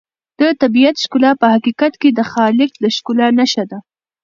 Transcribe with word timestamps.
د 0.39 0.41
طبیعت 0.61 0.95
ښکلا 1.03 1.31
په 1.41 1.47
حقیقت 1.53 1.93
کې 2.01 2.09
د 2.13 2.19
خالق 2.31 2.71
د 2.83 2.85
ښکلا 2.95 3.27
نښه 3.39 3.63
ده. 3.71 3.79